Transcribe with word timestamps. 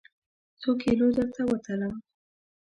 څوکیلو 0.61 1.07
درته 1.17 1.41
وتلم؟ 1.49 1.93